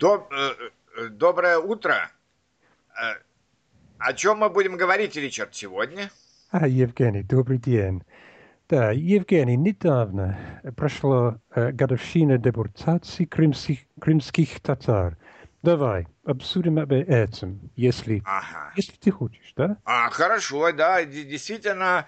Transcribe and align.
Доб, 0.00 0.32
э, 0.32 0.54
э, 0.96 1.08
доброе 1.08 1.58
утро. 1.58 2.10
Э, 2.98 3.16
о 3.98 4.14
чем 4.14 4.38
мы 4.38 4.48
будем 4.48 4.78
говорить, 4.78 5.14
Ричард, 5.14 5.54
сегодня? 5.54 6.10
А, 6.50 6.66
Евгений, 6.66 7.22
добрый 7.22 7.58
день. 7.58 8.02
Да, 8.70 8.92
Евгений, 8.92 9.58
недавно 9.58 10.38
прошла 10.74 11.38
э, 11.50 11.72
годовщина 11.72 12.38
депортации 12.38 13.26
крымских, 13.26 13.80
крымских 14.00 14.60
татар. 14.60 15.18
Давай 15.62 16.06
обсудим 16.24 16.78
об 16.78 16.92
этом, 16.92 17.70
если, 17.76 18.22
Ага. 18.24 18.72
если 18.76 18.92
ты 18.92 19.10
хочешь, 19.10 19.52
да? 19.54 19.76
А, 19.84 20.08
хорошо, 20.08 20.72
да, 20.72 21.04
действительно, 21.04 22.06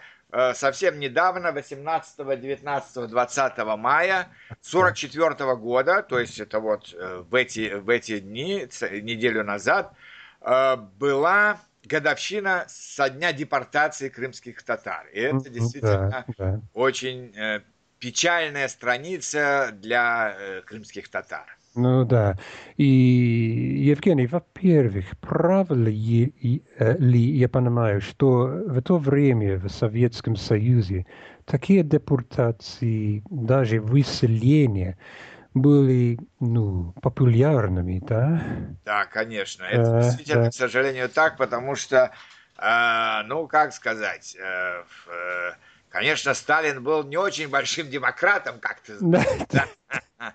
совсем 0.55 0.99
недавно, 0.99 1.53
18, 1.53 2.41
19, 2.41 3.11
20 3.11 3.59
мая 3.77 4.29
44 4.63 5.57
года, 5.57 6.03
то 6.03 6.19
есть 6.19 6.41
это 6.41 6.59
вот 6.59 6.95
э, 6.95 7.23
в 7.29 7.35
эти, 7.35 7.75
в 7.75 7.89
эти 7.91 8.21
дни, 8.21 8.67
неделю 9.03 9.45
назад, 9.45 9.93
э, 10.41 10.77
была 10.77 11.61
годовщина 11.85 12.65
со 12.69 13.11
дня 13.11 13.33
депортации 13.33 14.09
крымских 14.09 14.63
татар. 14.63 15.07
И 15.13 15.21
это 15.21 15.51
действительно 15.51 16.09
Да, 16.09 16.25
да. 16.39 16.61
очень 16.73 17.37
э, 17.37 17.61
печальная 17.99 18.69
страница 18.69 19.71
для 19.73 20.37
э, 20.39 20.63
крымских 20.63 21.09
татар. 21.09 21.47
Ну 21.75 22.05
да. 22.05 22.37
И, 22.77 22.85
Евгений, 22.85 24.27
во-первых, 24.27 25.07
правда 25.21 25.75
ли, 25.75 26.63
э, 26.79 26.99
ли 26.99 27.21
я 27.21 27.49
понимаю, 27.49 28.01
что 28.01 28.47
в 28.47 28.83
то 28.83 28.99
время 28.99 29.59
в 29.59 29.69
Советском 29.69 30.37
Союзе 30.37 31.07
такие 31.47 31.83
депортации, 31.83 33.23
даже 33.31 33.81
выселения, 33.81 34.99
были, 35.55 36.19
ну, 36.41 36.95
популярными, 37.03 38.01
да? 38.07 38.43
Да, 38.85 39.05
конечно. 39.07 39.65
Это 39.65 40.01
действительно, 40.03 40.45
да. 40.45 40.51
к 40.51 40.55
сожалению, 40.55 41.09
так, 41.09 41.37
потому 41.37 41.75
что, 41.75 42.11
э, 42.59 43.23
ну, 43.27 43.47
как 43.47 43.73
сказать, 43.75 44.37
э, 44.39 44.83
э, 45.09 45.51
конечно, 45.91 46.33
Сталин 46.35 46.83
был 46.83 47.05
не 47.05 47.17
очень 47.17 47.49
большим 47.49 47.89
демократом, 47.89 48.61
как 48.61 48.81
ты 48.81 48.97
знаешь. 48.97 49.43
Да. 49.51 49.67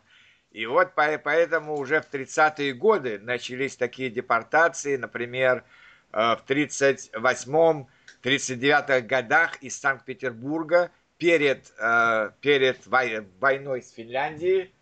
И 0.58 0.66
вот 0.66 0.96
по- 0.96 1.20
поэтому 1.24 1.76
уже 1.76 2.02
в 2.02 2.08
30-е 2.08 2.74
годы 2.74 3.20
начались 3.20 3.76
такие 3.76 4.10
депортации, 4.10 4.98
например, 4.98 5.64
э, 6.14 6.36
в 6.36 6.44
38-39 6.48 9.02
годах 9.02 9.62
из 9.62 9.80
Санкт-Петербурга 9.80 10.90
перед, 11.20 11.72
э, 11.78 12.32
перед 12.42 12.88
вой- 12.88 13.28
войной 13.40 13.84
с 13.84 13.92
Финляндией 13.92 14.74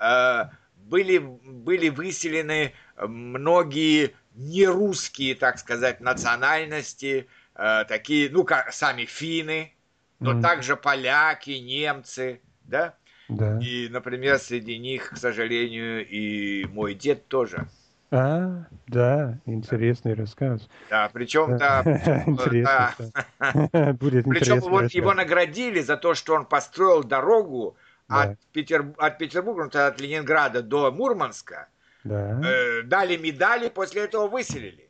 э, 0.00 0.44
были, 0.76 1.18
были 1.18 1.88
выселены 1.88 2.72
многие 2.96 4.14
нерусские, 4.36 5.34
так 5.34 5.58
сказать, 5.58 6.00
национальности, 6.00 7.26
такие, 7.54 8.30
ну, 8.30 8.44
как 8.44 8.72
сами 8.72 9.04
финны, 9.04 9.74
но 10.20 10.30
Мгм. 10.30 10.42
также 10.42 10.76
поляки, 10.76 11.50
немцы, 11.50 12.40
да? 12.62 12.94
Да. 13.28 13.58
И, 13.60 13.88
например, 13.88 14.38
среди 14.38 14.78
них, 14.78 15.10
к 15.10 15.16
сожалению, 15.16 16.06
и 16.06 16.64
мой 16.66 16.94
дед 16.94 17.26
тоже. 17.28 17.66
А, 18.10 18.64
да, 18.86 19.38
интересный 19.44 20.14
рассказ. 20.14 20.66
Да, 20.88 21.10
причем, 21.12 21.58
Да. 21.58 21.82
да, 21.84 22.24
Интересно. 22.26 22.94
да. 23.38 23.68
да. 23.72 23.92
Будет 23.92 24.24
Причем 24.24 24.60
вот 24.60 24.82
рассказ. 24.82 24.94
его 24.94 25.12
наградили 25.12 25.80
за 25.80 25.98
то, 25.98 26.14
что 26.14 26.34
он 26.34 26.46
построил 26.46 27.04
дорогу 27.04 27.76
Да. 28.08 28.22
от, 28.22 28.38
Петер... 28.52 28.94
от 28.96 29.18
Петербурга, 29.18 29.68
ну, 29.72 29.80
от 29.86 30.00
Ленинграда 30.00 30.62
до 30.62 30.90
Мурманска. 30.90 31.68
Да. 32.04 32.40
Э, 32.42 32.82
дали 32.82 33.18
медали, 33.18 33.68
после 33.68 34.04
этого 34.04 34.26
выселили. 34.28 34.88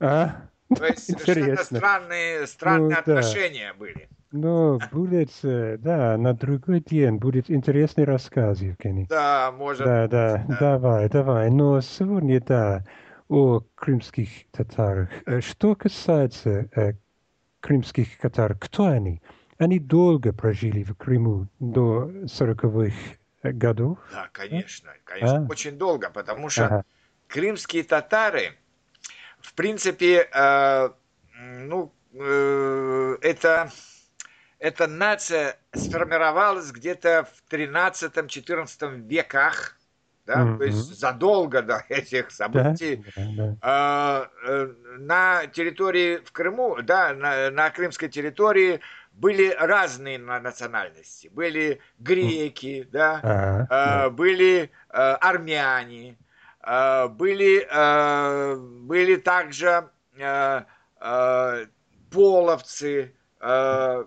А, 0.00 0.42
То 0.76 0.84
есть 0.84 1.08
Интересно. 1.10 1.78
странные, 1.78 2.46
странные 2.46 2.82
Ну, 2.82 2.90
да. 2.90 2.98
отношения 2.98 3.72
были. 3.72 4.10
Ну, 4.30 4.78
будет, 4.92 5.30
э, 5.42 5.76
да, 5.78 6.16
на 6.18 6.34
другой 6.34 6.80
день 6.80 7.16
будет 7.16 7.50
интересный 7.50 8.04
рассказ, 8.04 8.60
Евгений. 8.60 9.06
Да, 9.08 9.52
может. 9.52 9.84
Да, 9.84 10.06
да, 10.08 10.44
да. 10.48 10.56
давай, 10.58 11.08
давай. 11.08 11.50
Но 11.50 11.80
сегодня, 11.80 12.40
да, 12.40 12.84
о 13.28 13.60
крымских 13.74 14.28
татарах. 14.50 15.08
Э, 15.26 15.40
Что 15.40 15.74
касается 15.74 16.68
э, 16.74 16.92
крымских 17.60 18.18
татар, 18.18 18.56
кто 18.58 18.86
они? 18.86 19.22
Они 19.58 19.78
долго 19.78 20.32
прожили 20.32 20.82
в 20.84 20.94
Крыму 20.94 21.48
до 21.58 22.10
40-х 22.26 22.94
годов. 23.42 23.98
Да, 24.12 24.28
конечно, 24.32 24.90
конечно, 25.04 25.46
А. 25.46 25.50
очень 25.50 25.76
долго, 25.76 26.10
потому 26.10 26.48
что 26.48 26.66
Ага. 26.66 26.84
крымские 27.26 27.82
татары, 27.82 28.52
в 29.40 29.54
принципе, 29.54 30.28
э, 30.32 30.88
ну, 31.62 31.92
э, 32.14 33.16
это, 33.20 33.70
эта 34.58 34.86
нация 34.86 35.56
сформировалась 35.72 36.70
где-то 36.72 37.28
в 37.32 37.50
13-14 37.50 39.06
веках, 39.08 39.76
да, 40.26 40.44
Мгм. 40.44 40.58
то 40.58 40.64
есть 40.64 40.98
задолго 40.98 41.62
до 41.62 41.84
этих 41.88 42.28
Да, 42.28 42.34
событий. 42.34 43.04
да, 43.16 43.22
да. 43.36 43.56
А, 43.62 44.30
э, 44.46 44.66
на 44.98 45.46
территории 45.46 46.18
в 46.18 46.32
Крыму, 46.32 46.82
да, 46.82 47.14
на, 47.14 47.50
на 47.50 47.70
крымской 47.70 48.08
территории 48.08 48.80
были 49.12 49.50
разные 49.58 50.18
на- 50.18 50.40
национальности. 50.40 51.28
Были 51.28 51.80
греки, 51.98 52.86
да, 52.92 53.20
Ага, 53.22 53.66
а, 53.70 54.02
да. 54.04 54.10
были 54.10 54.70
а, 54.90 55.16
армяне, 55.16 56.16
а, 56.60 57.08
были, 57.08 57.66
были 58.88 59.16
также 59.16 59.88
а, 60.20 60.66
а, 61.00 61.58
половцы. 62.10 63.14
а, 63.40 64.06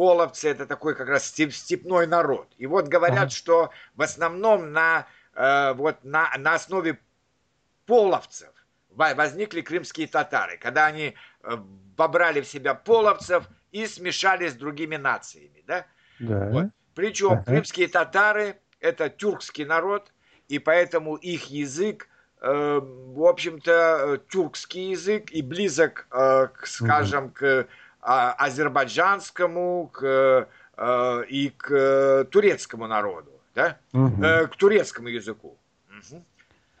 Половцы 0.00 0.48
это 0.48 0.64
такой 0.64 0.94
как 0.94 1.08
раз 1.08 1.26
степ- 1.26 1.52
степной 1.52 2.06
народ. 2.06 2.48
И 2.56 2.66
вот 2.66 2.88
говорят, 2.88 3.18
Ага. 3.18 3.28
что 3.28 3.70
в 3.96 4.00
основном 4.00 4.72
на, 4.72 5.06
э, 5.34 5.74
вот 5.74 6.02
на, 6.04 6.30
на 6.38 6.54
основе 6.54 6.98
половцев 7.84 8.48
во- 8.88 9.14
возникли 9.14 9.60
крымские 9.60 10.06
татары, 10.06 10.56
когда 10.56 10.86
они 10.86 11.14
э, 11.42 11.56
вобрали 11.98 12.40
в 12.40 12.46
себя 12.46 12.74
половцев 12.74 13.44
и 13.72 13.86
смешались 13.86 14.52
с 14.52 14.54
другими 14.54 14.96
нациями. 14.96 15.62
Да? 15.66 15.84
Да. 16.18 16.48
Вот. 16.48 16.64
Причем 16.94 17.32
Ага. 17.32 17.44
крымские 17.44 17.88
татары 17.88 18.56
это 18.80 19.10
тюркский 19.10 19.66
народ, 19.66 20.14
и 20.48 20.58
поэтому 20.58 21.16
их 21.16 21.50
язык, 21.50 22.08
э, 22.40 22.80
в 22.82 23.22
общем-то, 23.26 23.70
э, 24.14 24.18
тюркский 24.30 24.92
язык 24.92 25.30
и 25.30 25.42
близок, 25.42 26.06
к, 26.08 26.60
скажем, 26.64 27.30
к 27.32 27.66
азербайджанскому 28.02 29.90
к, 29.92 30.46
э, 30.76 31.24
и 31.28 31.50
к 31.56 31.70
э, 31.70 32.24
турецкому 32.30 32.86
народу, 32.86 33.30
да? 33.54 33.76
Э, 33.92 34.46
к 34.46 34.56
турецкому 34.56 35.08
языку. 35.08 35.56
Мгм. 35.88 36.24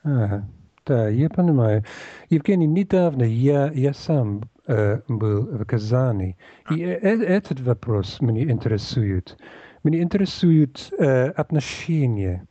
Ага, 0.02 0.48
да, 0.86 1.08
я 1.08 1.28
понимаю. 1.28 1.84
Евгений, 2.30 2.66
недавно 2.66 3.24
я, 3.24 3.70
я 3.72 3.92
сам 3.92 4.42
э, 4.66 5.00
был 5.08 5.42
в 5.42 5.64
Казани, 5.64 6.36
и 6.70 6.80
э- 6.82 6.98
э- 7.02 7.24
этот 7.24 7.60
вопрос 7.60 8.20
меня 8.20 8.50
интересует. 8.50 9.36
Меня 9.84 10.02
интересуют 10.02 10.92
э, 10.98 11.28
отношения 11.30 12.46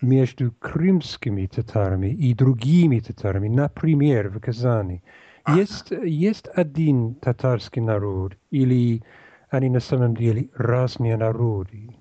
между 0.00 0.52
крымскими 0.52 1.46
татарами 1.46 2.08
и 2.08 2.34
другими 2.34 3.00
татарами, 3.00 3.48
например, 3.48 4.28
в 4.28 4.40
Казани. 4.40 5.02
Есть, 5.48 5.90
есть 5.90 6.48
один 6.54 7.14
татарский 7.16 7.82
народ, 7.82 8.32
или 8.50 9.02
они 9.50 9.68
на 9.68 9.80
самом 9.80 10.16
деле 10.16 10.48
разные 10.54 11.16
народы? 11.16 11.94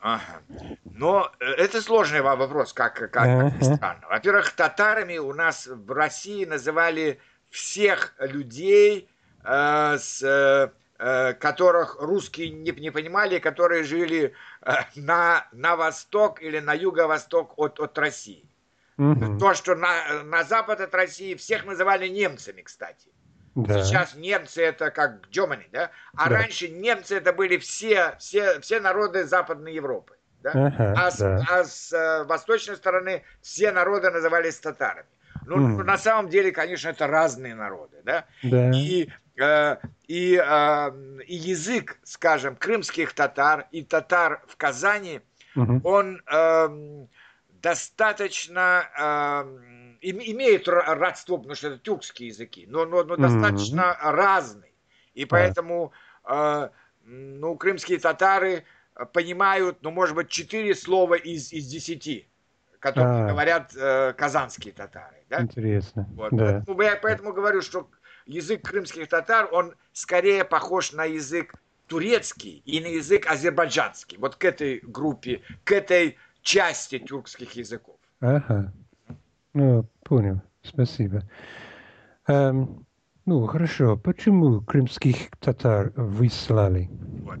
Ага. 0.00 0.40
Но 0.84 1.30
э, 1.40 1.44
это 1.44 1.80
сложный 1.82 2.22
вопрос, 2.22 2.72
как, 2.72 2.94
как, 2.94 3.12
как 3.12 3.60
ни 3.60 3.74
странно. 3.74 4.06
Во-первых, 4.08 4.52
татарами 4.52 5.18
у 5.18 5.32
нас 5.34 5.66
в 5.66 5.90
России 5.92 6.44
называли 6.44 7.20
всех 7.50 8.14
людей, 8.18 9.08
э, 9.44 9.96
с, 9.98 10.22
э, 10.22 10.70
э, 10.98 11.34
которых 11.34 11.96
русские 12.00 12.50
не, 12.50 12.70
не 12.72 12.90
понимали, 12.90 13.38
которые 13.38 13.84
жили 13.84 14.34
э, 14.62 14.72
на, 14.96 15.46
на 15.52 15.76
восток 15.76 16.42
или 16.42 16.60
на 16.60 16.72
юго-восток 16.72 17.54
от, 17.58 17.78
от 17.78 17.98
России. 17.98 18.49
Мгм, 19.00 19.38
То, 19.38 19.54
что 19.54 19.74
на, 19.76 20.22
на 20.24 20.44
запад 20.44 20.78
от 20.82 20.94
России 20.94 21.34
всех 21.34 21.64
называли 21.64 22.06
немцами, 22.06 22.60
кстати. 22.60 23.08
да. 23.54 23.82
Сейчас 23.82 24.14
немцы 24.14 24.62
это 24.62 24.90
как 24.90 25.26
Germany, 25.30 25.64
да? 25.72 25.90
А 26.14 26.28
Да. 26.28 26.36
раньше 26.36 26.68
немцы 26.68 27.16
это 27.16 27.32
были 27.32 27.56
все, 27.56 28.14
все, 28.18 28.60
все 28.60 28.78
народы 28.78 29.24
Западной 29.24 29.72
Европы. 29.72 30.18
Да? 30.42 30.50
Ага, 30.52 30.94
А, 30.98 31.10
с, 31.10 31.16
да. 31.18 31.44
а 31.48 31.64
с 31.64 31.92
э, 31.94 32.24
восточной 32.24 32.76
стороны 32.76 33.22
все 33.40 33.72
народы 33.72 34.10
назывались 34.10 34.60
татарами. 34.60 35.08
Ну, 35.46 35.56
Мгм. 35.56 35.86
на 35.86 35.96
самом 35.96 36.28
деле, 36.28 36.52
конечно, 36.52 36.90
это 36.90 37.06
разные 37.06 37.54
народы, 37.54 37.96
да? 38.04 38.26
Да. 38.42 38.70
И, 38.74 39.10
э, 39.40 39.76
и, 40.08 40.36
э, 40.36 40.90
и 41.26 41.34
язык, 41.36 41.98
скажем, 42.04 42.54
крымских 42.54 43.14
татар 43.14 43.66
и 43.70 43.82
татар 43.82 44.42
в 44.46 44.56
Казани, 44.58 45.22
Мгм. 45.54 45.80
он 45.84 46.22
эм, 46.26 47.08
достаточно 47.62 48.88
э, 48.96 49.98
имеют 50.02 50.68
родство, 50.68 51.38
потому 51.38 51.54
что 51.54 51.68
это 51.68 51.78
тюркские 51.78 52.28
языки, 52.28 52.66
но, 52.68 52.84
но, 52.84 53.04
но 53.04 53.16
достаточно 53.16 53.80
mm-hmm. 53.80 54.10
разные. 54.10 54.72
И 55.14 55.24
поэтому 55.24 55.92
э, 56.24 56.68
ну, 57.04 57.56
крымские 57.56 57.98
татары 57.98 58.64
понимают, 59.12 59.78
ну, 59.82 59.90
может 59.90 60.14
быть, 60.14 60.28
четыре 60.28 60.74
слова 60.74 61.14
из, 61.14 61.52
из 61.52 61.66
десяти, 61.66 62.28
которые 62.78 63.24
а. 63.24 63.28
говорят 63.28 63.72
э, 63.76 64.14
казанские 64.16 64.72
татары. 64.72 65.16
Да? 65.28 65.42
Интересно. 65.42 66.08
Вот. 66.14 66.32
Да. 66.32 66.62
Поэтому, 66.66 66.82
я 66.82 66.96
поэтому 66.96 67.32
говорю, 67.32 67.62
что 67.62 67.88
язык 68.26 68.66
крымских 68.66 69.08
татар, 69.08 69.48
он 69.52 69.74
скорее 69.92 70.44
похож 70.44 70.92
на 70.92 71.04
язык 71.04 71.54
турецкий 71.86 72.62
и 72.64 72.80
на 72.80 72.86
язык 72.86 73.26
азербайджанский. 73.26 74.16
Вот 74.18 74.36
к 74.36 74.44
этой 74.44 74.80
группе, 74.82 75.42
к 75.64 75.72
этой 75.72 76.16
части 76.42 76.98
тюркских 76.98 77.52
языков. 77.52 77.96
Ага. 78.20 78.72
Ну, 79.54 79.86
понял. 80.04 80.40
Спасибо. 80.62 81.22
Эм, 82.26 82.86
ну, 83.26 83.46
хорошо. 83.46 83.96
Почему 83.96 84.60
крымских 84.60 85.30
татар 85.40 85.92
выслали? 85.96 86.88
Вот. 87.22 87.38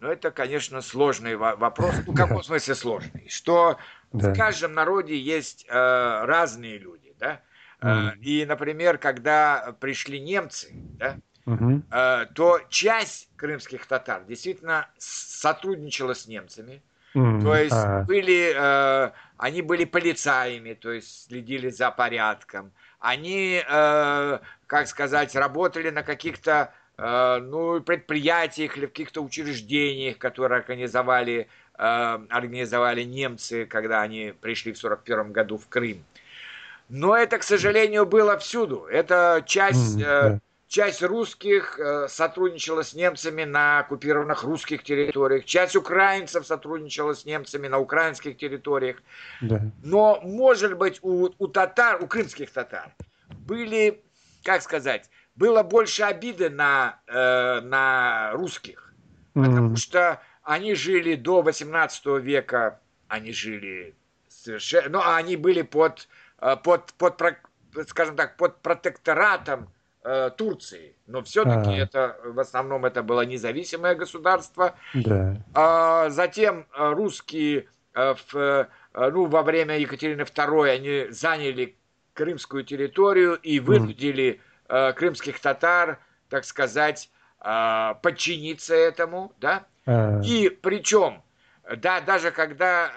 Ну, 0.00 0.08
это, 0.08 0.30
конечно, 0.30 0.82
сложный 0.82 1.36
вопрос. 1.36 1.94
Ну, 2.06 2.12
в 2.12 2.16
каком 2.16 2.42
смысле 2.42 2.74
сложный? 2.74 3.26
Что 3.28 3.78
да. 4.12 4.32
в 4.32 4.36
каждом 4.36 4.74
народе 4.74 5.18
есть 5.18 5.66
э, 5.68 5.72
разные 5.72 6.78
люди, 6.78 7.14
да? 7.18 7.40
Mm. 7.80 8.18
И, 8.18 8.46
например, 8.46 8.98
когда 8.98 9.76
пришли 9.80 10.18
немцы, 10.20 10.72
да, 10.98 11.18
угу. 11.46 11.82
то 12.34 12.60
часть 12.68 13.30
крымских 13.36 13.86
татар 13.86 14.24
действительно 14.24 14.88
сотрудничала 14.98 16.14
с 16.14 16.26
немцами. 16.26 16.82
Mm. 17.16 17.42
То 17.42 17.56
есть 17.56 17.72
а. 17.72 18.02
были, 18.02 18.52
э, 18.54 19.10
они 19.38 19.62
были 19.62 19.84
полицаями, 19.84 20.74
то 20.74 20.92
есть 20.92 21.26
следили 21.28 21.70
за 21.70 21.90
порядком. 21.90 22.72
Они, 22.98 23.62
как 24.66 24.86
сказать, 24.88 25.36
работали 25.36 25.90
на 25.90 26.02
каких-то 26.02 26.72
ну, 26.98 27.80
предприятиях 27.80 28.76
или 28.76 28.86
в 28.86 28.88
каких-то 28.88 29.22
учреждениях, 29.22 30.18
которые 30.18 30.58
организовали, 30.58 31.46
организовали 31.76 33.02
немцы, 33.04 33.66
когда 33.66 34.00
они 34.00 34.32
пришли 34.40 34.72
в 34.72 34.78
1941 34.78 35.32
году 35.32 35.58
в 35.58 35.68
Крым. 35.68 36.04
Но 36.88 37.16
это, 37.16 37.38
к 37.38 37.42
сожалению, 37.42 38.06
было 38.06 38.38
всюду. 38.38 38.86
Это 38.90 39.42
часть, 39.46 39.98
mm, 39.98 40.40
часть 40.68 41.02
русских 41.02 41.78
э, 41.78 42.08
сотрудничала 42.08 42.82
с 42.82 42.94
немцами 42.94 43.44
на 43.44 43.80
оккупированных 43.80 44.42
русских 44.44 44.82
территориях, 44.82 45.44
часть 45.44 45.76
украинцев 45.76 46.46
сотрудничала 46.46 47.14
с 47.14 47.24
немцами 47.24 47.68
на 47.68 47.78
украинских 47.78 48.36
территориях. 48.36 48.96
Да. 49.40 49.60
Но, 49.82 50.20
может 50.22 50.76
быть, 50.76 50.98
у, 51.02 51.30
у 51.38 51.46
татар, 51.48 52.02
у 52.02 52.06
крымских 52.06 52.50
татар 52.50 52.92
были, 53.46 54.02
как 54.42 54.62
сказать, 54.62 55.08
было 55.34 55.62
больше 55.62 56.02
обиды 56.02 56.50
на, 56.50 57.00
э, 57.06 57.60
на 57.60 58.32
русских, 58.32 58.92
mm. 59.34 59.44
потому 59.44 59.76
что 59.76 60.20
они 60.42 60.74
жили 60.74 61.14
до 61.14 61.42
18 61.42 62.06
века, 62.22 62.80
они 63.08 63.32
жили 63.32 63.94
совершенно, 64.28 64.88
ну, 64.88 65.02
они 65.04 65.36
были 65.36 65.62
под 65.62 66.08
Э, 66.38 66.56
под, 66.56 66.92
под, 66.94 67.22
скажем 67.88 68.16
так, 68.16 68.36
под 68.36 68.60
протекторатом 68.60 69.72
э, 70.06 70.30
Турции. 70.36 70.94
Но 71.06 71.22
все-таки 71.22 71.70
а. 71.70 71.78
это 71.78 72.16
в 72.24 72.38
основном 72.38 72.84
это 72.84 73.02
было 73.02 73.22
независимое 73.22 73.94
государство. 73.94 74.74
Да. 74.94 75.36
А, 75.52 76.08
затем 76.10 76.66
э, 76.72 76.92
русские 76.92 77.66
в, 77.94 78.68
ну, 78.92 79.24
во 79.24 79.42
время 79.42 79.78
Екатерины 79.78 80.20
II 80.20 80.68
они 80.68 81.06
заняли 81.08 81.76
крымскую 82.12 82.62
территорию 82.62 83.36
и 83.36 83.58
вынудили 83.58 84.42
mm. 84.68 84.92
крымских 84.92 85.40
татар, 85.40 85.98
так 86.28 86.44
сказать, 86.44 87.10
подчиниться 87.38 88.74
этому, 88.74 89.32
да. 89.40 89.64
А. 89.86 90.20
И 90.22 90.50
причем, 90.50 91.22
да, 91.74 92.02
даже 92.02 92.32
когда 92.32 92.92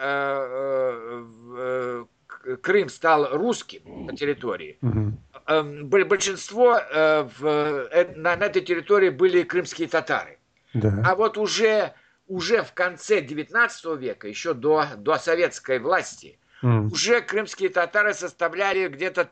Крым 2.61 2.89
стал 2.89 3.37
русским 3.37 4.05
на 4.05 4.15
территории, 4.15 4.77
угу. 4.81 5.13
Большинство 5.49 6.77
э, 6.77 7.27
в, 7.39 7.45
э, 7.45 8.13
на, 8.15 8.35
на 8.35 8.43
этой 8.45 8.61
территории 8.61 9.09
были 9.09 9.43
крымские 9.43 9.87
татары. 9.87 10.37
Да. 10.73 11.03
А 11.05 11.15
вот 11.15 11.37
уже, 11.37 11.93
уже 12.27 12.61
в 12.61 12.73
конце 12.73 13.21
19 13.21 13.99
века, 13.99 14.27
еще 14.27 14.53
до, 14.53 14.85
до 14.97 15.17
советской 15.17 15.79
власти, 15.79 16.39
mm. 16.61 16.91
уже 16.91 17.21
крымские 17.21 17.69
татары 17.69 18.13
составляли 18.13 18.87
где-то 18.87 19.29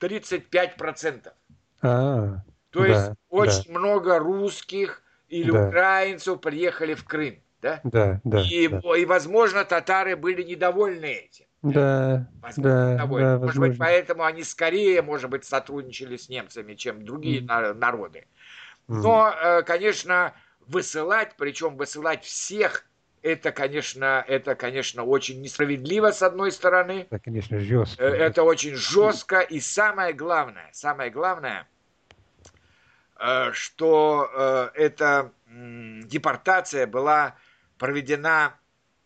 35%. 0.00 1.32
А, 1.80 2.42
То 2.70 2.80
да, 2.80 2.86
есть 2.86 3.10
очень 3.28 3.72
да. 3.72 3.78
много 3.78 4.18
русских 4.18 5.02
или 5.28 5.50
да. 5.50 5.68
украинцев 5.68 6.40
приехали 6.40 6.94
в 6.94 7.04
Крым. 7.04 7.40
Да? 7.60 7.80
Да, 7.84 8.20
да, 8.24 8.40
и, 8.40 8.68
да. 8.68 8.80
и, 8.96 9.04
возможно, 9.04 9.64
татары 9.64 10.16
были 10.16 10.42
недовольны 10.42 11.06
этим. 11.06 11.46
Да, 11.62 12.28
да, 12.56 12.96
да, 12.96 13.06
Может 13.06 13.40
возможно. 13.40 13.60
быть, 13.60 13.78
поэтому 13.78 14.24
они 14.24 14.44
скорее, 14.44 15.02
может 15.02 15.28
быть, 15.28 15.44
сотрудничали 15.44 16.16
с 16.16 16.28
немцами, 16.28 16.74
чем 16.74 17.04
другие 17.04 17.40
mm. 17.40 17.74
народы. 17.74 18.26
Но, 18.86 19.34
mm. 19.34 19.64
конечно, 19.64 20.34
высылать, 20.68 21.34
причем 21.36 21.76
высылать 21.76 22.24
всех, 22.24 22.86
это, 23.22 23.50
конечно, 23.50 24.24
это, 24.28 24.54
конечно, 24.54 25.02
очень 25.02 25.42
несправедливо 25.42 26.12
с 26.12 26.22
одной 26.22 26.52
стороны. 26.52 27.06
Это, 27.10 27.18
конечно, 27.18 27.58
жестко. 27.58 28.04
Э, 28.04 28.06
это 28.06 28.44
очень 28.44 28.76
жестко. 28.76 29.40
И 29.40 29.58
самое 29.58 30.12
главное, 30.12 30.70
самое 30.72 31.10
главное, 31.10 31.66
э, 33.18 33.50
что 33.52 34.70
эта 34.74 35.32
депортация 35.48 36.86
была 36.86 37.34
проведена 37.78 38.54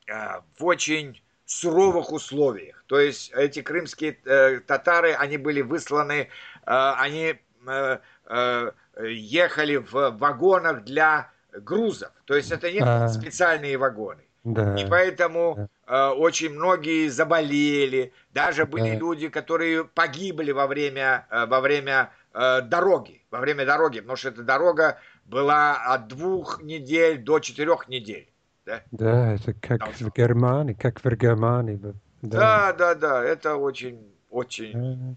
в 0.06 0.64
очень 0.64 1.22
суровых 1.52 2.12
условиях. 2.12 2.84
То 2.86 2.98
есть 2.98 3.32
эти 3.34 3.62
крымские 3.62 4.18
э, 4.24 4.60
татары, 4.60 5.12
они 5.12 5.38
были 5.38 5.60
высланы, 5.60 6.14
э, 6.22 6.28
они 6.66 7.38
э, 7.66 7.98
э, 8.26 8.72
ехали 9.08 9.76
в 9.76 10.10
вагонах 10.10 10.84
для 10.84 11.30
грузов. 11.52 12.10
То 12.24 12.34
есть 12.34 12.50
это 12.50 12.70
не 12.70 12.80
а, 12.80 13.08
специальные 13.08 13.76
вагоны. 13.76 14.22
Да, 14.44 14.74
и 14.74 14.84
поэтому 14.88 15.68
э, 15.86 16.06
очень 16.08 16.50
многие 16.50 17.08
заболели. 17.08 18.12
Даже 18.32 18.66
были 18.66 18.90
да. 18.90 18.96
люди, 18.96 19.28
которые 19.28 19.84
погибли 19.84 20.50
во 20.50 20.66
время, 20.66 21.26
э, 21.30 21.46
во 21.46 21.60
время 21.60 22.10
э, 22.34 22.62
дороги. 22.62 23.22
Во 23.30 23.38
время 23.38 23.64
дороги, 23.64 24.00
потому 24.00 24.16
что 24.16 24.30
эта 24.30 24.42
дорога 24.42 24.98
была 25.26 25.76
от 25.76 26.08
двух 26.08 26.60
недель 26.62 27.18
до 27.18 27.38
четырех 27.38 27.88
недель. 27.88 28.31
Да, 28.64 28.82
да 28.90 29.34
это 29.34 29.54
как 29.54 29.80
Должно. 29.80 30.08
в 30.08 30.14
Германии, 30.14 30.74
как 30.74 31.04
в 31.04 31.16
Германии. 31.16 31.76
Да, 32.22 32.72
да, 32.72 32.72
да, 32.72 32.94
да 32.94 33.24
это 33.24 33.56
очень, 33.56 33.98
очень... 34.30 35.16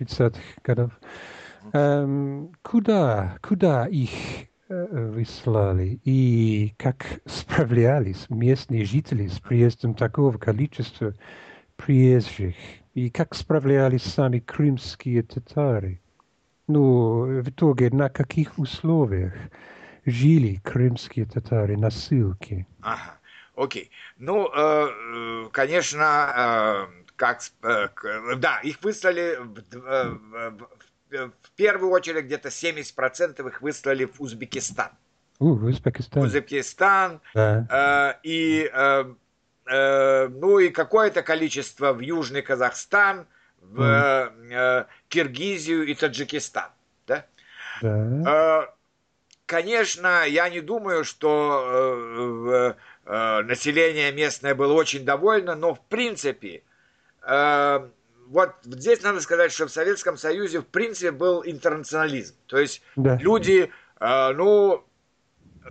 30-х 0.00 0.40
годов. 0.64 0.92
Эм, 1.72 2.52
куда, 2.62 3.38
куда 3.42 3.86
их 3.86 4.10
э, 4.68 4.86
выслали 5.10 6.00
и 6.04 6.74
как 6.78 7.04
справлялись 7.26 8.26
местные 8.28 8.84
жители 8.84 9.26
с 9.26 9.38
приездом 9.38 9.94
такого 9.94 10.38
количества 10.38 11.14
приезжих? 11.76 12.54
И 12.94 13.10
как 13.10 13.34
справлялись 13.34 14.02
сами 14.02 14.38
крымские 14.38 15.22
татары? 15.22 16.00
Ну, 16.66 17.42
в 17.42 17.48
итоге, 17.48 17.90
на 17.90 18.08
каких 18.08 18.58
условиях? 18.58 19.34
Жили 20.06 20.60
крымские 20.64 21.26
татары 21.26 21.76
на 21.76 21.90
ссылке. 21.90 22.66
Ага, 22.80 23.18
окей. 23.56 23.90
Ну, 24.18 24.48
э, 24.48 24.88
э 24.88 25.48
конечно, 25.52 26.86
э, 26.90 27.02
как, 27.16 27.42
э, 27.62 27.88
да, 28.36 28.60
их 28.60 28.82
выслали 28.82 29.36
в, 29.40 29.60
в, 29.72 30.58
в, 31.10 31.30
в 31.42 31.50
первую 31.56 31.90
очередь 31.90 32.26
где-то 32.26 32.48
70% 32.48 33.46
их 33.48 33.60
выслали 33.60 34.04
в 34.04 34.20
Узбекистан. 34.20 34.90
У, 35.38 35.54
в 35.54 35.64
Узбекистан. 35.64 36.22
Узбекистан. 36.22 37.20
Да. 37.34 37.66
Э, 37.68 38.20
и, 38.22 38.70
э, 38.72 39.14
э, 39.66 40.28
ну, 40.28 40.58
и 40.58 40.70
какое-то 40.70 41.22
количество 41.22 41.92
в 41.92 42.00
Южный 42.00 42.42
Казахстан, 42.42 43.26
в 43.60 43.80
mm. 43.80 44.52
э, 44.52 44.84
Киргизию 45.08 45.84
и 45.86 45.94
Таджикистан. 45.94 46.70
Да? 47.06 47.26
Да. 47.82 48.75
Конечно, 49.46 50.24
я 50.26 50.48
не 50.48 50.60
думаю, 50.60 51.04
что 51.04 52.74
э, 52.74 52.74
э, 53.04 53.42
население 53.42 54.10
местное 54.10 54.56
было 54.56 54.72
очень 54.72 55.04
довольно, 55.04 55.54
но 55.54 55.74
в 55.74 55.80
принципе, 55.82 56.64
э, 57.22 57.88
вот 58.26 58.50
здесь 58.64 59.02
надо 59.02 59.20
сказать, 59.20 59.52
что 59.52 59.66
в 59.66 59.70
Советском 59.70 60.16
Союзе 60.16 60.60
в 60.60 60.66
принципе 60.66 61.12
был 61.12 61.44
интернационализм. 61.44 62.34
То 62.46 62.58
есть 62.58 62.82
да. 62.96 63.16
люди, 63.18 63.70
э, 64.00 64.32
ну, 64.32 64.84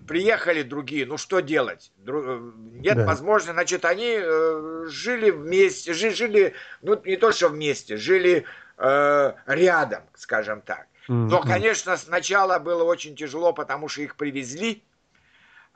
приехали 0.08 0.62
другие, 0.62 1.05
ну 1.05 1.17
что 1.17 1.41
делать? 1.41 1.91
Нет 2.05 2.96
да. 2.96 3.05
возможности, 3.05 3.55
значит, 3.55 3.84
они 3.84 4.22
жили 4.88 5.32
вместе, 5.32 5.94
жили, 5.94 6.53
ну 6.82 7.01
не 7.03 7.17
то 7.17 7.34
что 7.34 7.50
вместе, 7.50 7.98
жили 7.98 8.46
э, 8.77 9.34
рядом, 9.48 10.03
скажем 10.13 10.62
так. 10.62 10.88
Но, 11.08 11.42
конечно, 11.42 11.98
сначала 11.98 12.60
было 12.60 12.84
очень 12.84 13.16
тяжело, 13.16 13.54
потому 13.54 13.88
что 13.88 14.02
их 14.02 14.16
привезли, 14.16 14.84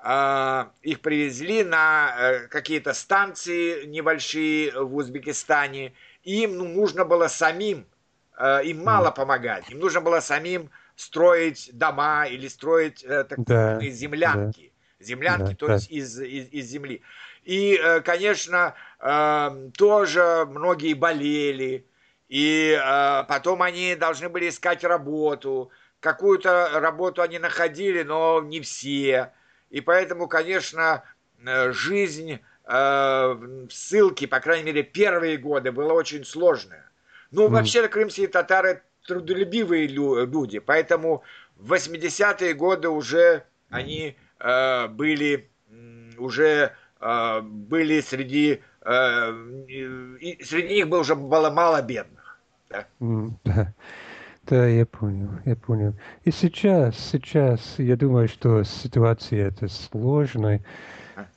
а, 0.01 0.71
их 0.81 1.01
привезли 1.01 1.63
на 1.63 2.15
э, 2.17 2.48
какие-то 2.48 2.93
станции 2.93 3.86
небольшие 3.86 4.71
в 4.71 4.95
Узбекистане. 4.95 5.93
Им 6.24 6.57
ну, 6.57 6.67
нужно 6.69 7.03
было 7.03 7.27
самим, 7.27 7.86
э, 8.38 8.62
им 8.63 8.83
мало 8.83 9.12
помогать, 9.12 9.69
им 9.69 9.79
нужно 9.79 10.00
было 10.00 10.21
самим 10.21 10.69
строить 10.95 11.69
дома 11.74 12.27
или 12.27 12.48
строить 12.48 13.03
э, 13.03 13.25
так 13.25 13.43
да, 13.43 13.79
землянки. 13.81 14.71
Да. 15.00 15.05
Землянки, 15.05 15.51
да, 15.51 15.55
то 15.55 15.67
да. 15.67 15.74
есть 15.75 15.91
из, 15.91 16.19
из, 16.19 16.50
из 16.50 16.65
земли. 16.65 17.01
И, 17.45 17.81
конечно, 18.03 18.75
тоже 19.77 20.45
многие 20.50 20.93
болели, 20.93 21.86
и 22.29 22.79
потом 23.27 23.62
они 23.62 23.95
должны 23.95 24.29
были 24.29 24.50
искать 24.50 24.83
работу. 24.83 25.71
Какую-то 26.00 26.79
работу 26.79 27.21
они 27.21 27.39
находили, 27.39 28.03
но 28.03 28.41
не 28.41 28.62
все. 28.62 29.33
И 29.69 29.81
поэтому, 29.81 30.27
конечно, 30.27 31.03
э, 31.45 31.71
жизнь 31.71 32.33
э, 32.33 32.39
в 32.67 33.69
ссылке, 33.69 34.27
по 34.27 34.39
крайней 34.39 34.65
мере, 34.65 34.83
первые 34.83 35.38
годы 35.38 35.71
была 35.71 35.93
очень 35.93 36.25
сложная. 36.25 36.89
Ну, 37.31 37.48
mm. 37.48 37.50
вообще, 37.50 37.88
крымские 37.88 38.27
татары 38.27 38.81
трудолюбивые 39.05 39.88
люди, 39.88 40.59
поэтому 40.59 41.24
в 41.55 41.74
80-е 41.74 42.53
годы 42.53 42.89
уже 42.89 43.43
они 43.69 44.15
э, 44.39 44.88
были, 44.88 45.50
уже 46.17 46.74
э, 47.00 47.41
были 47.41 48.01
среди, 48.01 48.62
э, 48.81 49.31
и 49.67 50.43
среди 50.43 50.75
них 50.75 50.88
было 50.88 51.01
уже 51.01 51.15
было 51.15 51.50
мало 51.50 51.81
бедных. 51.81 52.18
Да? 52.69 52.85
Да. 53.43 53.73
Да, 54.43 54.65
я 54.65 54.85
понял, 54.85 55.29
я 55.45 55.55
понял. 55.55 55.93
И 56.23 56.31
сейчас, 56.31 56.97
сейчас, 56.97 57.75
я 57.77 57.95
думаю, 57.95 58.27
что 58.27 58.63
ситуация 58.63 59.49
эта 59.49 59.67
сложная. 59.67 60.63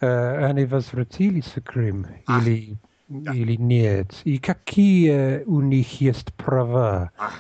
Э, 0.00 0.46
они 0.46 0.64
возвратились 0.64 1.52
в 1.54 1.62
Крым 1.62 2.06
а, 2.26 2.38
или, 2.38 2.78
да. 3.08 3.32
или 3.32 3.56
нет? 3.56 4.12
И 4.24 4.38
какие 4.38 5.42
у 5.44 5.60
них 5.60 6.00
есть 6.00 6.32
права? 6.34 7.10
А, 7.18 7.32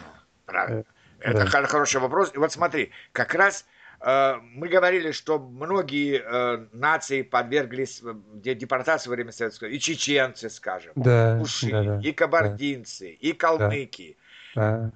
правильно. 0.44 0.84
Э, 1.20 1.30
Это 1.30 1.44
да. 1.44 1.66
хороший 1.66 2.00
вопрос. 2.00 2.32
И 2.34 2.38
вот 2.38 2.52
смотри, 2.52 2.90
как 3.12 3.34
раз 3.34 3.64
мы 4.04 4.68
говорили, 4.68 5.12
что 5.12 5.38
многие 5.38 6.20
э, 6.24 6.66
нации 6.72 7.22
подверглись 7.22 8.02
депортации 8.34 9.08
во 9.08 9.14
время 9.14 9.30
Советского 9.30 9.68
и 9.68 9.78
чеченцы, 9.78 10.50
скажем, 10.50 10.92
да, 10.96 11.38
уши, 11.40 11.70
да, 11.70 11.82
да, 11.82 12.00
и 12.02 12.12
кабардинцы, 12.12 13.16
да. 13.20 13.28
и 13.28 13.32
калмыки. 13.32 14.16
Да 14.16 14.22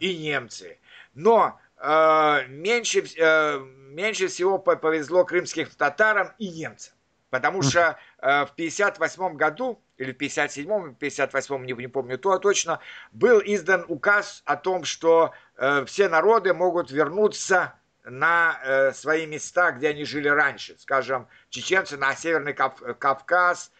и 0.00 0.16
немцы. 0.16 0.78
Но 1.14 1.58
э, 1.78 2.46
меньше, 2.48 3.04
э, 3.16 3.58
меньше 3.90 4.28
всего 4.28 4.58
повезло 4.58 5.24
крымским 5.24 5.68
татарам 5.76 6.32
и 6.38 6.48
немцам. 6.48 6.94
Потому 7.30 7.62
что 7.62 7.98
э, 8.18 8.46
в 8.46 8.52
58 8.54 9.36
году, 9.36 9.80
или 9.98 10.12
в 10.12 10.16
57-м, 10.16 10.96
58-м, 11.00 11.66
не, 11.66 11.72
не 11.72 11.88
помню 11.88 12.18
то 12.18 12.38
точно, 12.38 12.80
был 13.12 13.42
издан 13.44 13.84
указ 13.88 14.42
о 14.44 14.56
том, 14.56 14.84
что 14.84 15.32
э, 15.56 15.84
все 15.86 16.08
народы 16.08 16.54
могут 16.54 16.90
вернуться 16.90 17.74
на 18.06 18.58
э, 18.62 18.92
свои 18.92 19.26
места, 19.26 19.72
где 19.72 19.88
они 19.88 20.04
жили 20.04 20.28
раньше. 20.28 20.76
Скажем, 20.78 21.26
чеченцы 21.50 21.96
на 21.96 22.14
Северный 22.14 22.54
Кав 22.54 22.80
Кавказ, 22.98 23.72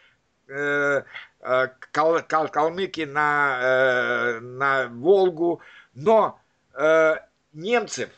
э, 0.47 1.03
э, 1.39 1.67
кал 1.91 2.21
кал 2.27 2.49
калмыки 2.49 3.01
на, 3.01 3.59
э, 3.61 4.39
на 4.41 4.87
Волгу, 4.87 5.61
но 5.93 6.39
э, 6.73 7.15
немцев 7.53 8.09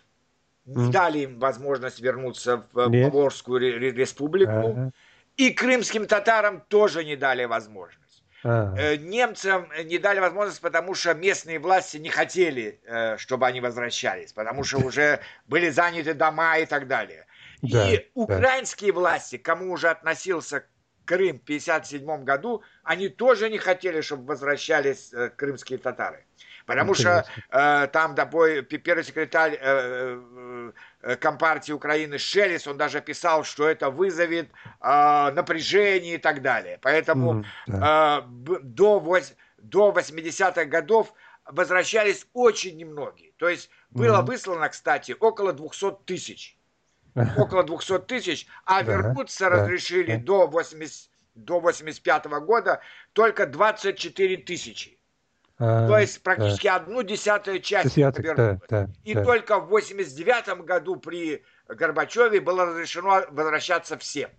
не 0.66 0.92
дали 0.92 1.20
им 1.20 1.40
возможность 1.40 2.00
вернуться 2.00 2.66
в 2.74 2.90
Нет. 2.90 3.12
Поволжскую 3.12 3.80
республику, 3.80 4.52
ага. 4.52 4.92
и 5.38 5.52
крымским 5.52 6.06
татарам 6.06 6.62
тоже 6.68 7.04
не 7.04 7.16
дали 7.16 7.46
возможность. 7.46 8.09
Ага. 8.44 8.76
Э, 8.80 8.96
немцам 8.98 9.70
не 9.86 9.98
дали 9.98 10.20
возможность, 10.20 10.62
потому 10.62 10.94
что 10.94 11.14
местные 11.14 11.60
власти 11.60 11.98
не 11.98 12.10
хотели, 12.10 12.80
э, 12.86 13.18
чтобы 13.18 13.48
они 13.48 13.62
возвращались, 13.62 14.32
потому 14.34 14.64
что 14.64 14.78
уже 14.80 15.20
были 15.48 15.70
заняты 15.70 16.14
дома 16.14 16.58
и 16.58 16.66
так 16.66 16.88
далее. 16.88 17.26
Да, 17.62 17.90
и 17.90 18.10
украинские 18.14 18.94
да. 18.94 19.00
власти, 19.00 19.38
кому 19.38 19.72
уже 19.72 19.90
относился 19.90 20.66
Крым 21.10 21.40
в 21.40 21.44
1957 21.44 22.24
году, 22.24 22.64
они 22.84 23.10
тоже 23.10 23.50
не 23.50 23.58
хотели, 23.58 24.02
чтобы 24.02 24.26
возвращались 24.26 25.12
э, 25.12 25.30
крымские 25.36 25.80
татары. 25.80 26.24
Потому 26.68 26.92
Интересно. 26.92 27.24
что 27.24 27.84
э, 27.84 27.88
там 27.88 28.14
допой, 28.14 28.62
первый 28.62 29.04
секретарь 29.04 29.54
э, 29.54 29.58
э, 29.60 30.22
э, 30.38 30.72
Компартии 31.20 31.72
Украины 31.72 32.18
Шелес, 32.18 32.68
он 32.68 32.78
даже 32.78 33.00
писал, 33.02 33.44
что 33.44 33.68
это 33.68 33.90
вызовет 33.90 34.50
э, 34.82 35.32
напряжение 35.32 36.16
и 36.16 36.18
так 36.18 36.42
далее. 36.42 36.78
Поэтому 36.82 37.36
mm, 37.36 37.46
да. 37.68 38.20
э, 38.20 38.28
до, 38.62 39.22
до 39.58 39.94
80-х 39.96 40.66
годов 40.66 41.14
возвращались 41.46 42.28
очень 42.34 42.76
немногие. 42.76 43.32
То 43.38 43.48
есть 43.48 43.70
было 43.92 44.22
mm. 44.22 44.26
выслано, 44.26 44.68
кстати, 44.70 45.16
около 45.20 45.54
200 45.54 46.00
тысяч. 46.06 46.58
Около 47.38 47.64
200 47.64 48.00
тысяч, 48.00 48.48
а 48.66 48.84
вернуться 48.84 49.50
разрешили 49.50 50.16
до 50.16 50.48
80 50.48 51.10
до 51.36 51.60
85 51.60 52.26
года 52.44 52.82
только 53.14 53.46
24 53.46 54.38
тысячи. 54.38 54.99
А, 55.60 55.88
То 55.88 56.00
есть 56.00 56.24
практически 56.24 56.68
да. 56.68 56.78
одну 56.78 57.04
десятую 57.04 57.60
часть 57.60 57.90
Десяток, 57.96 58.36
да, 58.36 58.60
да, 58.70 58.90
И 59.04 59.14
да. 59.14 59.26
только 59.26 59.60
в 59.60 59.68
89 59.68 60.64
году 60.64 60.96
при 60.96 61.44
Горбачеве 61.68 62.40
было 62.40 62.66
разрешено 62.66 63.26
возвращаться 63.30 63.98
всем. 63.98 64.30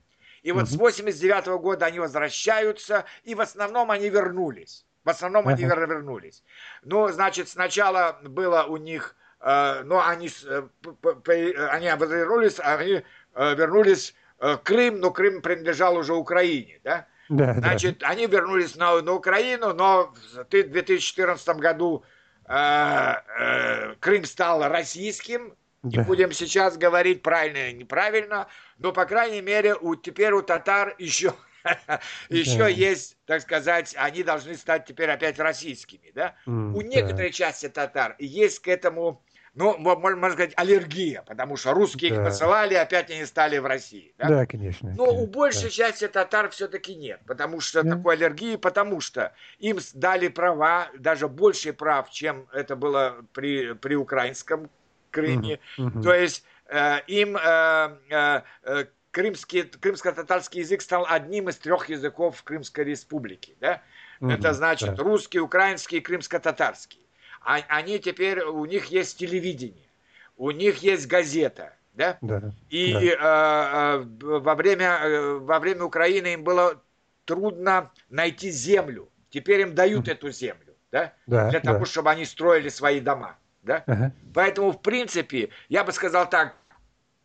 И 0.43 0.53
вот 0.53 0.65
угу. 0.65 0.71
с 0.71 0.77
89 0.77 1.47
-го 1.49 1.59
года 1.59 1.87
они 1.87 1.99
возвращаются, 1.99 3.05
и 3.25 3.35
в 3.35 3.43
основном 3.43 3.91
они 3.91 4.09
вернулись. 4.09 4.87
В 5.05 5.11
основном 5.11 5.47
ага. 5.47 5.57
они 5.57 5.65
вернулись. 5.65 6.43
Ну, 6.83 7.09
значит, 7.09 7.49
сначала 7.51 8.19
было 8.23 8.63
у 8.63 8.79
них, 8.79 9.15
э, 9.41 9.83
ну, 9.85 10.01
они, 10.01 10.31
э, 10.47 10.63
они 11.71 11.87
вернулись, 11.87 12.59
они 12.61 13.03
э, 13.35 13.55
вернулись 13.55 14.15
э, 14.39 14.57
Крым, 14.65 15.01
но 15.01 15.11
Крым 15.11 15.43
принадлежал 15.43 15.97
уже 15.97 16.15
Украине, 16.15 16.81
да? 16.83 17.07
Да, 17.31 17.55
Значит, 17.55 17.99
да. 17.99 18.09
они 18.09 18.27
вернулись 18.27 18.75
на, 18.75 19.01
на 19.03 19.13
Украину, 19.13 19.73
но 19.73 20.13
в 20.35 20.45
2014 20.51 21.49
году 21.59 22.05
э, 22.45 22.53
э, 22.53 23.95
Крым 24.01 24.25
стал 24.25 24.69
российским. 24.69 25.55
Не 25.85 25.99
да. 25.99 26.03
будем 26.03 26.33
сейчас 26.33 26.77
говорить 26.77 27.23
правильно 27.23 27.69
или 27.69 27.77
неправильно, 27.79 28.49
но, 28.79 28.93
по 28.93 29.07
крайней 29.07 29.41
мере, 29.41 29.77
у, 29.77 29.95
теперь 29.95 30.33
у 30.33 30.43
татар 30.43 30.95
еще, 30.99 31.33
еще 32.29 32.59
да. 32.59 32.69
есть, 32.69 33.17
так 33.27 33.41
сказать, 33.43 33.95
они 33.97 34.25
должны 34.25 34.57
стать 34.57 34.85
теперь 34.85 35.09
опять 35.09 35.39
российскими. 35.39 36.11
Да? 36.13 36.35
Mm, 36.47 36.75
у 36.75 36.81
некоторой 36.83 37.29
да. 37.29 37.33
части 37.33 37.69
татар 37.69 38.17
есть 38.19 38.59
к 38.59 38.69
этому 38.69 39.25
ну, 39.55 39.77
можно 39.79 40.31
сказать, 40.31 40.53
аллергия, 40.57 41.23
потому 41.23 41.57
что 41.57 41.73
русские 41.73 42.11
да. 42.11 42.17
их 42.17 42.25
посылали, 42.25 42.75
опять 42.75 43.11
они 43.11 43.25
стали 43.25 43.59
в 43.59 43.67
России. 43.67 44.15
Да, 44.19 44.29
да 44.29 44.47
конечно. 44.47 44.95
Но 44.97 45.07
у 45.07 45.27
большей 45.27 45.65
да. 45.65 45.71
части 45.71 46.07
татар 46.07 46.51
все-таки 46.51 46.95
нет, 46.95 47.21
потому 47.27 47.61
что 47.61 47.83
да. 47.83 47.97
такой 47.97 48.15
аллергии, 48.15 48.57
потому 48.57 49.01
что 49.01 49.33
им 49.59 49.79
дали 49.95 50.29
права, 50.29 50.89
даже 50.97 51.29
больше 51.29 51.73
прав, 51.73 52.11
чем 52.11 52.47
это 52.53 52.77
было 52.77 53.25
при, 53.33 53.73
при 53.75 53.95
украинском 53.95 54.71
Крыме. 55.11 55.59
Угу, 55.77 55.89
угу. 55.89 56.03
То 56.03 56.15
есть 56.15 56.45
э, 56.69 57.01
им 57.09 57.37
э, 57.37 57.97
э, 58.11 58.43
э, 58.63 58.85
крымский, 59.11 59.65
крымско-татарский 59.65 60.61
язык 60.61 60.83
стал 60.83 61.05
одним 61.09 61.49
из 61.49 61.57
трех 61.57 61.89
языков 61.89 62.41
Крымской 62.45 62.85
республики. 62.85 63.57
Да? 63.61 63.83
Угу, 64.21 64.31
это 64.31 64.53
значит 64.53 64.95
да. 64.95 65.03
русский, 65.03 65.41
украинский 65.41 65.99
и 65.99 66.01
крымско-татарский 66.01 67.01
они 67.41 67.99
теперь, 67.99 68.43
у 68.43 68.65
них 68.65 68.87
есть 68.87 69.19
телевидение, 69.19 69.89
у 70.37 70.51
них 70.51 70.79
есть 70.79 71.07
газета, 71.07 71.75
да? 71.95 72.19
да 72.21 72.53
И 72.69 72.93
да. 72.93 73.99
Э, 73.99 74.05
э, 74.05 74.39
во, 74.39 74.55
время, 74.55 75.01
э, 75.03 75.39
во 75.39 75.59
время 75.59 75.85
Украины 75.85 76.35
им 76.35 76.45
было 76.45 76.81
трудно 77.25 77.91
найти 78.09 78.51
землю. 78.51 79.09
Теперь 79.31 79.61
им 79.61 79.75
дают 79.75 80.09
mm. 80.09 80.13
эту 80.13 80.31
землю, 80.31 80.75
да? 80.91 81.13
да 81.27 81.51
Для 81.51 81.61
того, 81.61 81.81
да. 81.81 81.85
чтобы 81.87 82.11
они 82.11 82.25
строили 82.25 82.69
свои 82.69 83.01
дома, 83.01 83.39
да? 83.63 83.85
Ага. 83.87 84.13
Поэтому, 84.35 84.73
в 84.73 84.83
принципе, 84.83 85.51
я 85.69 85.85
бы 85.85 85.93
сказал 85.93 86.29
так, 86.29 86.57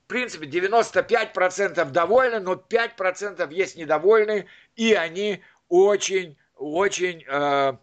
в 0.05 0.07
принципе, 0.07 0.45
95% 0.45 1.89
довольны, 1.91 2.39
но 2.39 2.53
5% 2.53 3.51
есть 3.51 3.75
недовольны, 3.75 4.45
и 4.75 4.93
они 4.93 5.41
очень, 5.67 6.38
очень 6.55 7.24
э, 7.27 7.74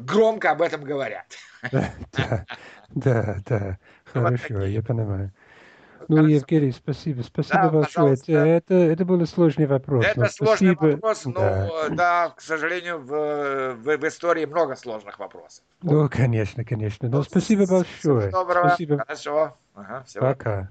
громко 0.00 0.50
об 0.50 0.62
этом 0.62 0.82
говорят. 0.82 1.26
Да, 1.72 1.92
да, 2.90 3.36
да, 3.46 3.78
хорошо, 4.04 4.62
я 4.64 4.82
понимаю. 4.82 5.32
Ну. 6.08 6.26
Евгений, 6.26 6.72
спасибо. 6.72 7.22
Спасибо 7.22 7.58
Да, 7.62 7.70
большое. 7.70 8.14
Это, 8.14 8.24
пожалуйста. 8.24 8.32
это, 8.32 8.74
это 8.74 9.04
был 9.04 9.26
сложный 9.26 9.66
вопрос. 9.66 10.04
Это 10.04 10.28
сложный 10.28 10.74
спасибо. 10.74 10.94
вопрос, 10.94 11.24
но 11.24 11.32
Да. 11.32 11.88
да. 11.90 12.28
к 12.36 12.40
сожалению, 12.40 12.98
в, 12.98 13.74
в, 13.76 13.96
в 13.96 14.08
истории 14.08 14.44
много 14.44 14.74
сложных 14.74 15.18
вопросов. 15.20 15.62
Ну, 15.82 16.08
конечно, 16.08 16.64
конечно. 16.64 17.08
Но 17.08 17.18
Ну, 17.18 17.22
спасибо 17.22 17.64
Всего 17.64 17.78
большое. 17.78 18.30
доброго. 18.32 18.68
Спасибо. 18.70 18.98
Хорошо. 18.98 19.56
Ага, 19.74 20.02
всего 20.04 20.26
Пока. 20.26 20.68